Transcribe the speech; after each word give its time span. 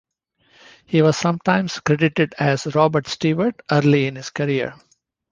He 0.87 1.03
was 1.03 1.15
sometimes 1.15 1.79
credited 1.79 2.33
as 2.39 2.73
Robert 2.73 3.05
Stewart 3.07 3.61
early 3.69 4.07
in 4.07 4.15
his 4.15 4.31
career. 4.31 4.73